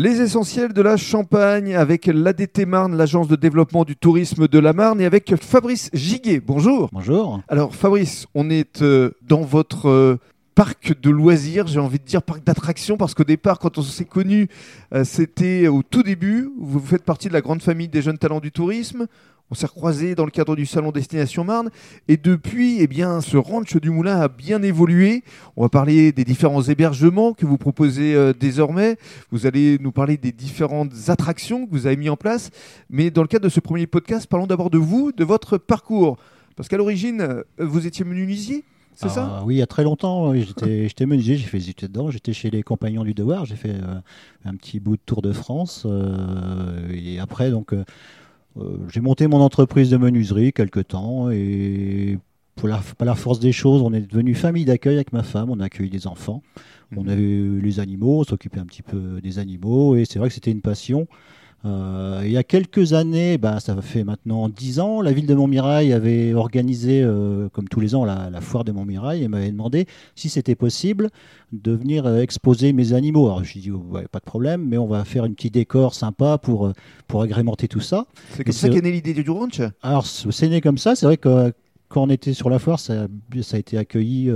[0.00, 4.72] Les essentiels de la Champagne avec l'ADT Marne, l'agence de développement du tourisme de la
[4.72, 6.38] Marne, et avec Fabrice Giguet.
[6.38, 6.88] Bonjour.
[6.92, 7.42] Bonjour.
[7.48, 10.20] Alors Fabrice, on est euh, dans votre euh,
[10.54, 14.04] parc de loisirs, j'ai envie de dire parc d'attractions, parce qu'au départ, quand on s'est
[14.04, 14.46] connu,
[14.94, 16.48] euh, c'était au tout début.
[16.60, 19.08] Vous faites partie de la grande famille des jeunes talents du tourisme.
[19.50, 21.70] On s'est recroisés dans le cadre du salon Destination Marne.
[22.06, 25.24] Et depuis, eh bien, ce ranch du Moulin a bien évolué.
[25.56, 28.98] On va parler des différents hébergements que vous proposez euh, désormais.
[29.30, 32.50] Vous allez nous parler des différentes attractions que vous avez mis en place.
[32.90, 36.18] Mais dans le cadre de ce premier podcast, parlons d'abord de vous, de votre parcours.
[36.54, 38.64] Parce qu'à l'origine, euh, vous étiez menuisier
[39.00, 39.30] c'est ça?
[39.38, 42.32] Ah Oui, il y a très longtemps, j'étais menuisier, j'ai fait des études dedans, j'étais
[42.32, 44.00] chez les compagnons du devoir, j'ai fait euh,
[44.44, 45.86] un petit bout de tour de France.
[46.92, 47.84] et après, donc, euh,
[48.92, 52.18] j'ai monté mon entreprise de menuiserie quelque temps et
[52.56, 55.60] pour la, la force des choses, on est devenu famille d'accueil avec ma femme, on
[55.60, 56.42] a accueilli des enfants,
[56.96, 57.08] on mhm.
[57.08, 60.50] avait les animaux, on s'occupait un petit peu des animaux et c'est vrai que c'était
[60.50, 61.06] une passion.
[61.64, 65.34] Euh, il y a quelques années, bah, ça fait maintenant dix ans, la ville de
[65.34, 69.86] Montmirail avait organisé, euh, comme tous les ans, la, foire de Montmirail et m'avait demandé
[70.14, 71.10] si c'était possible
[71.52, 73.26] de venir euh, exposer mes animaux.
[73.26, 73.72] Alors je dit,
[74.12, 76.72] pas de problème, mais on va faire une petite décor sympa pour,
[77.08, 78.06] pour agrémenter tout ça.
[78.34, 79.60] C'est comme ça qu'est née l'idée du ranch?
[79.82, 81.52] Alors c'est né comme ça, c'est vrai que
[81.88, 83.08] quand on était sur la foire, ça,
[83.42, 84.30] ça a été accueilli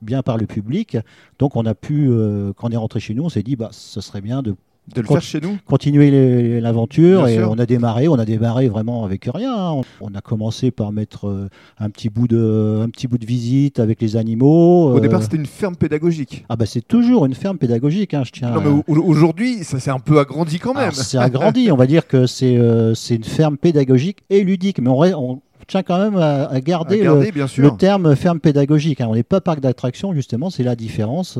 [0.00, 0.96] bien par le public.
[1.38, 2.08] Donc on a pu,
[2.56, 4.54] quand on est rentré chez nous, on s'est dit, bah, ce serait bien de
[4.94, 9.04] de le faire chez nous Continuer l'aventure et on a démarré, on a démarré vraiment
[9.04, 9.54] avec rien.
[9.54, 9.80] Hein.
[10.00, 13.78] On a commencé par mettre euh, un petit bout de, un petit bout de visite
[13.78, 14.92] avec les animaux.
[14.92, 15.22] Au départ, euh.
[15.22, 16.44] c'était une ferme pédagogique.
[16.48, 18.14] Ah bah c'est toujours une ferme pédagogique.
[18.14, 18.50] Hein, je tiens.
[18.50, 20.92] Non mais aujourd'hui, ça s'est un peu agrandi quand même.
[20.92, 21.70] C'est agrandi.
[21.70, 25.40] on va dire que c'est euh, c'est une ferme pédagogique et ludique, mais on, on
[25.66, 29.00] tiens quand même à, garder, le, terme ferme pédagogique.
[29.00, 29.06] Hein.
[29.08, 31.38] On n'est pas parc d'attraction, justement, c'est la différence.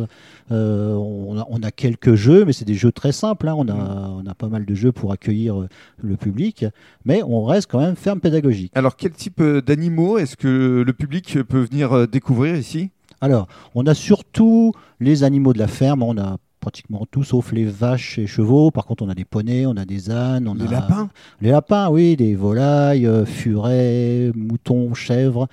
[0.51, 3.49] Euh, on, a, quelques jeux, mais c'est des jeux très simples.
[3.49, 3.55] Hein.
[3.57, 4.23] On, a, mm.
[4.25, 5.69] on, a, pas mal de jeux pour accueillir euh,
[6.03, 6.65] le public,
[7.05, 8.73] mais on reste quand même ferme pédagogique.
[8.75, 12.91] Alors, quel type euh, d'animaux est-ce que le public peut venir découvrir ici?
[13.21, 16.03] Alors, on a surtout les animaux de la ferme.
[16.03, 18.71] On a pratiquement tout sauf les vaches et chevaux.
[18.71, 21.11] Par contre, on a des poneys, on a des ânes, on les lapins?
[21.41, 25.49] Les lapins, oui, des volailles, euh, furets, moutons, chèvres.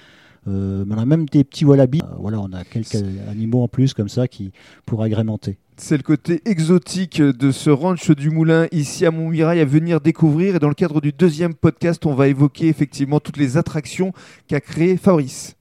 [0.47, 2.01] Euh, on a même des petits wallabies.
[2.03, 4.51] Euh, voilà, on a quelques animaux en plus comme ça qui
[4.85, 5.57] pour agrémenter.
[5.77, 10.55] C'est le côté exotique de ce ranch du Moulin ici à Montmirail à venir découvrir.
[10.55, 14.13] Et dans le cadre du deuxième podcast, on va évoquer effectivement toutes les attractions
[14.47, 15.58] qu'a créé Fabrice.